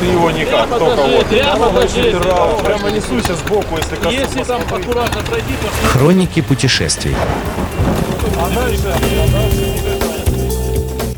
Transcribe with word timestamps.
Ты 0.00 0.06
его 0.06 0.30
никак, 0.30 0.68
только 0.68 1.02
вот. 1.02 1.26
прямо 1.26 1.68
покажи. 1.68 2.12
Прямо, 2.12 2.58
прямо 2.58 2.90
несуйся 2.90 3.34
сбоку, 3.34 3.76
если 3.76 3.96
коснусь. 3.96 4.14
Если 4.14 4.42
там 4.44 4.62
аккуратно 4.62 5.22
пройти, 5.22 5.52
то 5.60 5.88
Хроники 5.88 6.40
путешествий. 6.40 7.14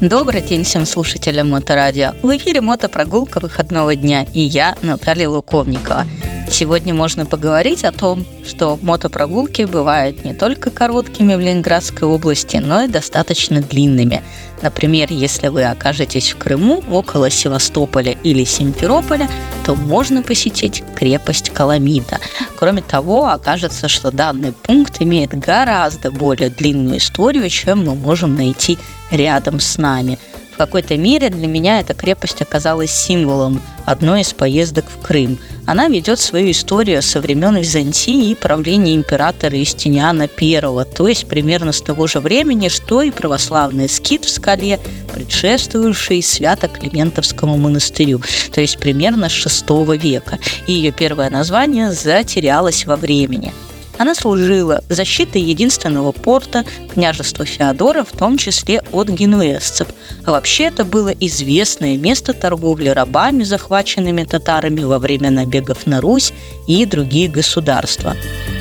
Добрый 0.00 0.42
день 0.42 0.64
всем 0.64 0.86
слушателям 0.86 1.50
Моторадио. 1.50 2.12
В 2.22 2.36
эфире 2.36 2.60
мотопрогулка 2.60 3.40
выходного 3.40 3.96
дня 3.96 4.26
и 4.32 4.40
я, 4.40 4.76
Наталья 4.82 5.28
Луковникова. 5.28 6.06
Сегодня 6.50 6.94
можно 6.94 7.26
поговорить 7.26 7.84
о 7.84 7.92
том, 7.92 8.24
что 8.44 8.78
мотопрогулки 8.82 9.62
бывают 9.62 10.24
не 10.24 10.34
только 10.34 10.70
короткими 10.70 11.34
в 11.34 11.40
Ленинградской 11.40 12.08
области, 12.08 12.56
но 12.56 12.82
и 12.82 12.88
достаточно 12.88 13.60
длинными. 13.60 14.22
Например, 14.62 15.08
если 15.10 15.48
вы 15.48 15.64
окажетесь 15.64 16.32
в 16.32 16.38
Крыму, 16.38 16.82
около 16.90 17.30
Севастополя 17.30 18.16
или 18.24 18.44
Симферополя, 18.44 19.28
то 19.64 19.76
можно 19.76 20.22
посетить 20.22 20.82
крепость 20.96 21.50
Каламита. 21.50 22.18
Кроме 22.56 22.82
того, 22.82 23.26
окажется, 23.26 23.86
что 23.86 24.10
данный 24.10 24.52
пункт 24.52 25.00
имеет 25.00 25.38
гораздо 25.38 26.10
более 26.10 26.50
длинную 26.50 26.98
историю, 26.98 27.48
чем 27.50 27.84
мы 27.84 27.94
можем 27.94 28.34
найти 28.34 28.78
рядом 29.10 29.60
с 29.60 29.78
нами. 29.78 30.18
В 30.54 30.56
какой-то 30.58 30.96
мере 30.96 31.30
для 31.30 31.46
меня 31.46 31.78
эта 31.78 31.94
крепость 31.94 32.42
оказалась 32.42 32.90
символом 32.90 33.62
одной 33.86 34.22
из 34.22 34.32
поездок 34.32 34.86
в 34.86 35.00
Крым. 35.00 35.38
Она 35.68 35.88
ведет 35.88 36.18
свою 36.18 36.52
историю 36.52 37.02
со 37.02 37.20
времен 37.20 37.54
Византии 37.58 38.30
и 38.30 38.34
правления 38.34 38.94
императора 38.94 39.54
Юстиниана 39.54 40.22
I, 40.22 40.60
то 40.96 41.06
есть 41.06 41.28
примерно 41.28 41.72
с 41.72 41.82
того 41.82 42.06
же 42.06 42.20
времени, 42.20 42.68
что 42.68 43.02
и 43.02 43.10
православный 43.10 43.86
скит 43.86 44.24
в 44.24 44.30
скале, 44.30 44.80
предшествующий 45.12 46.22
Свято-Климентовскому 46.22 47.58
монастырю, 47.58 48.22
то 48.50 48.62
есть 48.62 48.78
примерно 48.78 49.28
с 49.28 49.34
VI 49.44 49.98
века. 49.98 50.38
И 50.66 50.72
ее 50.72 50.90
первое 50.90 51.28
название 51.28 51.92
затерялось 51.92 52.86
во 52.86 52.96
времени. 52.96 53.52
Она 53.98 54.14
служила 54.14 54.82
защитой 54.88 55.42
единственного 55.42 56.12
порта 56.12 56.64
княжества 56.94 57.44
Феодора, 57.44 58.04
в 58.04 58.16
том 58.16 58.38
числе 58.38 58.80
от 58.92 59.08
генуэзцев. 59.08 59.88
А 60.24 60.30
вообще 60.30 60.64
это 60.64 60.84
было 60.84 61.08
известное 61.08 61.96
место 61.96 62.32
торговли 62.32 62.88
рабами, 62.90 63.42
захваченными 63.42 64.22
татарами 64.22 64.82
во 64.82 65.00
время 65.00 65.30
набегов 65.30 65.86
на 65.86 66.00
Русь 66.00 66.32
и 66.68 66.86
другие 66.86 67.28
государства. 67.28 68.16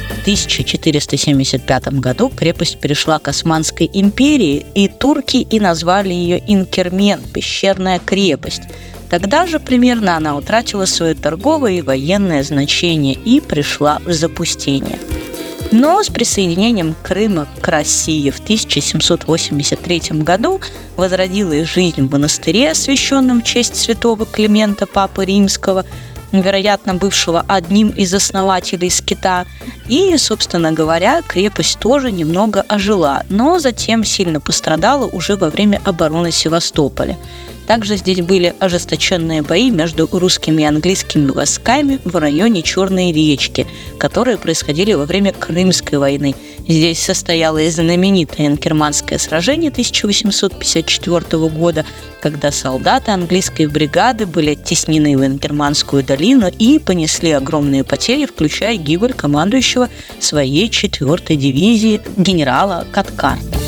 В 0.09 0.21
1475 0.21 1.87
году 1.99 2.29
крепость 2.29 2.79
перешла 2.79 3.19
к 3.19 3.27
Османской 3.27 3.89
империи, 3.93 4.65
и 4.73 4.87
турки 4.87 5.37
и 5.37 5.59
назвали 5.59 6.13
ее 6.13 6.43
Инкермен– 6.47 7.21
пещерная 7.33 7.99
крепость. 7.99 8.63
Тогда 9.09 9.45
же 9.45 9.59
примерно 9.59 10.17
она 10.17 10.35
утратила 10.35 10.85
свое 10.85 11.13
торговое 11.13 11.73
и 11.73 11.81
военное 11.81 12.43
значение 12.43 13.13
и 13.13 13.39
пришла 13.39 14.01
в 14.05 14.11
запустение. 14.11 14.99
Но 15.71 16.01
с 16.01 16.07
присоединением 16.07 16.95
Крыма 17.03 17.47
к 17.61 17.67
России 17.67 18.29
в 18.29 18.39
1783 18.39 20.01
году 20.21 20.61
возродилась 20.95 21.67
жизнь 21.67 22.07
в 22.07 22.11
монастыре, 22.11 22.71
освященном 22.71 23.41
в 23.41 23.43
честь 23.43 23.75
святого 23.75 24.25
Климента 24.25 24.85
Папы 24.85 25.25
Римского, 25.25 25.85
вероятно, 26.31 26.95
бывшего 26.95 27.43
одним 27.47 27.89
из 27.89 28.13
основателей 28.13 28.89
скита. 28.89 29.45
И, 29.87 30.15
собственно 30.17 30.71
говоря, 30.71 31.21
крепость 31.21 31.79
тоже 31.79 32.11
немного 32.11 32.61
ожила, 32.61 33.23
но 33.29 33.59
затем 33.59 34.03
сильно 34.03 34.39
пострадала 34.39 35.05
уже 35.05 35.35
во 35.35 35.49
время 35.49 35.81
обороны 35.83 36.31
Севастополя. 36.31 37.17
Также 37.67 37.97
здесь 37.97 38.21
были 38.21 38.55
ожесточенные 38.59 39.41
бои 39.41 39.69
между 39.69 40.07
русскими 40.09 40.61
и 40.61 40.65
английскими 40.65 41.29
войсками 41.29 41.99
в 42.05 42.15
районе 42.15 42.63
Черной 42.63 43.11
речки, 43.11 43.67
которые 43.99 44.37
происходили 44.37 44.93
во 44.93 45.05
время 45.05 45.33
Крымской 45.33 45.97
войны. 45.97 46.33
Здесь 46.65 47.03
состоялось 47.03 47.75
знаменитое 47.75 48.47
Инкерманское 48.47 49.19
сражение 49.19 49.69
1854 49.69 51.49
года, 51.49 51.85
когда 52.21 52.51
солдаты 52.51 53.11
английской 53.11 53.67
бригады 53.67 54.25
были 54.25 54.51
оттеснены 54.51 55.17
в 55.17 55.25
Инкерманскую 55.25 56.03
долину 56.03 56.47
и 56.47 56.79
понесли 56.79 57.31
огромные 57.31 57.83
потери, 57.83 58.25
включая 58.25 58.77
гибель 58.77 59.13
командующего 59.13 59.89
своей 60.19 60.69
4-й 60.69 61.35
дивизии 61.35 62.01
генерала 62.15 62.87
Каткарта. 62.93 63.66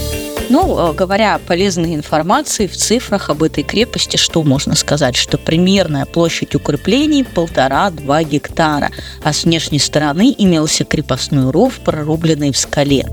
Ну, 0.50 0.94
говоря 0.94 1.36
о 1.36 1.40
полезной 1.40 1.94
информации 1.94 2.66
в 2.66 2.76
цифрах 2.76 3.30
об 3.30 3.44
этой 3.44 3.64
крепости, 3.64 4.18
что 4.18 4.42
можно 4.42 4.76
сказать? 4.76 5.16
Что 5.16 5.38
примерная 5.38 6.06
площадь 6.06 6.56
укреплений 6.56 7.24
полтора-два 7.24 8.24
гектара, 8.24 8.90
а 9.24 9.32
с 9.32 9.44
внешней 9.44 9.78
стороны 9.78 10.34
имелся 10.36 10.86
крепостной 10.86 11.52
ров, 11.52 11.80
прорубленный 11.86 12.52
в 12.52 12.58
скале. 12.58 13.06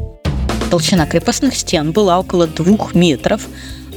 Толщина 0.71 1.07
крепостных 1.07 1.55
стен 1.55 1.93
была 1.93 2.19
около 2.19 2.47
двух 2.47 2.95
метров, 2.95 3.43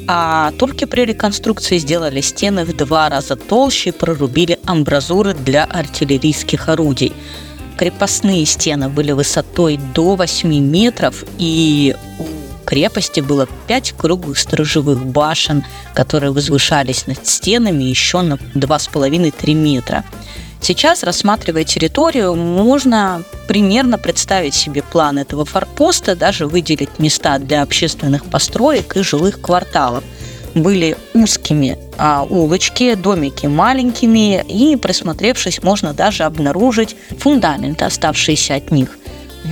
а 0.05 0.51
турки 0.59 0.83
при 0.83 1.05
реконструкции 1.05 1.77
сделали 1.77 2.19
стены 2.19 2.65
в 2.65 2.75
два 2.75 3.07
раза 3.07 3.37
толще 3.37 3.91
и 3.91 3.93
прорубили 3.93 4.59
амбразуры 4.65 5.33
для 5.33 5.63
артиллерийских 5.63 6.67
орудий. 6.67 7.13
Крепостные 7.77 8.45
стены 8.45 8.89
были 8.89 9.13
высотой 9.13 9.79
до 9.95 10.15
8 10.15 10.49
метров, 10.59 11.23
и 11.37 11.95
крепости 12.69 13.19
было 13.19 13.47
пять 13.65 13.93
круглых 13.97 14.37
сторожевых 14.37 15.03
башен, 15.03 15.65
которые 15.95 16.31
возвышались 16.31 17.07
над 17.07 17.25
стенами 17.25 17.83
еще 17.83 18.21
на 18.21 18.35
2,5-3 18.35 19.53
метра. 19.55 20.03
Сейчас, 20.61 21.01
рассматривая 21.01 21.63
территорию, 21.63 22.35
можно 22.35 23.23
примерно 23.47 23.97
представить 23.97 24.53
себе 24.53 24.83
план 24.83 25.17
этого 25.17 25.45
форпоста, 25.45 26.15
даже 26.15 26.45
выделить 26.45 26.99
места 26.99 27.39
для 27.39 27.63
общественных 27.63 28.25
построек 28.25 28.95
и 28.95 29.01
жилых 29.01 29.41
кварталов. 29.41 30.03
Были 30.53 30.95
узкими 31.15 31.75
а, 31.97 32.23
улочки, 32.29 32.93
домики 32.93 33.47
маленькими, 33.47 34.43
и, 34.47 34.75
присмотревшись, 34.75 35.63
можно 35.63 35.93
даже 35.93 36.23
обнаружить 36.23 36.95
фундаменты, 37.17 37.85
оставшиеся 37.85 38.55
от 38.55 38.69
них– 38.69 38.98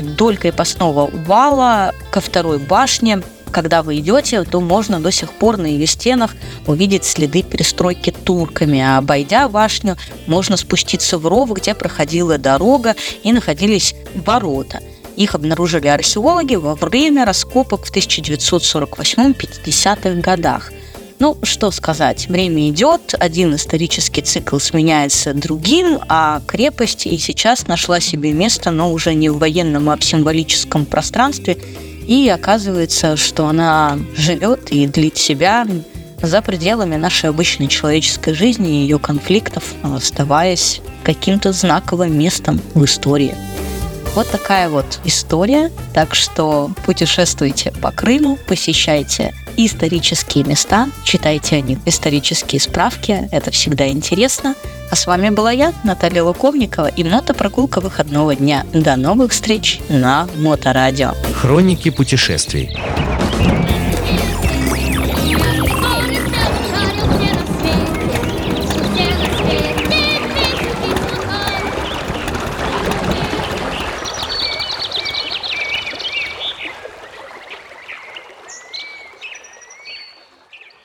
вдоль 0.02 0.38
крепостного 0.38 1.10
вала 1.26 1.94
ко 2.12 2.22
второй 2.22 2.60
башне 2.60 3.22
когда 3.52 3.82
вы 3.82 4.00
идете, 4.00 4.44
то 4.44 4.60
можно 4.60 5.00
до 5.00 5.10
сих 5.12 5.32
пор 5.32 5.56
на 5.58 5.66
ее 5.66 5.88
стенах 5.88 6.36
увидеть 6.68 7.06
следы 7.06 7.42
перестройки 7.44 8.12
турками. 8.12 8.80
А 8.80 8.98
обойдя 8.98 9.48
башню, 9.48 9.96
можно 10.28 10.58
спуститься 10.58 11.18
в 11.18 11.26
ров, 11.26 11.54
где 11.54 11.74
проходила 11.74 12.38
дорога 12.38 12.96
и 13.24 13.32
находились 13.32 13.96
ворота. 14.14 14.82
Их 15.16 15.34
обнаружили 15.34 15.88
археологи 15.88 16.56
во 16.56 16.76
время 16.76 17.24
раскопок 17.26 17.86
в 17.86 17.92
1948-50-х 17.92 20.22
годах. 20.22 20.72
Ну, 21.20 21.36
что 21.42 21.72
сказать, 21.72 22.28
время 22.28 22.70
идет, 22.70 23.16
один 23.18 23.56
исторический 23.56 24.22
цикл 24.22 24.60
сменяется 24.60 25.34
другим, 25.34 26.00
а 26.08 26.42
крепость 26.46 27.08
и 27.08 27.18
сейчас 27.18 27.68
нашла 27.68 28.00
себе 28.00 28.34
место, 28.34 28.70
но 28.70 28.92
уже 28.92 29.16
не 29.16 29.30
в 29.30 29.40
военном, 29.40 29.90
а 29.90 29.98
в 29.98 30.04
символическом 30.04 30.86
пространстве, 30.86 31.58
и 32.06 32.30
оказывается, 32.30 33.18
что 33.18 33.48
она 33.48 33.98
живет 34.16 34.72
и 34.72 34.86
длит 34.86 35.18
себя 35.18 35.66
за 36.22 36.42
пределами 36.44 36.96
нашей 36.98 37.32
обычной 37.32 37.68
человеческой 37.68 38.34
жизни 38.36 38.70
и 38.70 38.82
ее 38.84 39.00
конфликтов, 39.00 39.74
оставаясь 39.82 40.82
каким-то 41.04 41.52
знаковым 41.52 42.18
местом 42.18 42.62
в 42.76 42.86
истории. 42.86 43.34
Вот 44.14 44.30
такая 44.30 44.70
вот 44.70 45.00
история. 45.04 45.72
Так 45.94 46.16
что 46.16 46.72
путешествуйте 46.86 47.72
по 47.82 47.92
Крыму, 47.92 48.38
посещайте 48.48 49.34
исторические 49.58 50.44
места. 50.44 50.88
Читайте 51.04 51.58
о 51.58 51.62
них 51.62 51.80
исторические 51.86 52.62
справки. 52.62 53.28
Это 53.32 53.52
всегда 53.52 53.88
интересно. 53.90 54.56
А 54.90 54.96
с 54.96 55.06
вами 55.08 55.30
была 55.30 55.52
я, 55.52 55.74
Наталья 55.84 56.24
Луковникова 56.24 56.88
и 56.88 57.04
мотопрогулка 57.04 57.82
выходного 57.82 58.36
дня. 58.36 58.66
До 58.74 58.96
новых 58.96 59.32
встреч 59.32 59.80
на 59.90 60.28
Моторадио. 60.38 61.14
Хроники 61.34 61.90
путешествий. 61.90 62.78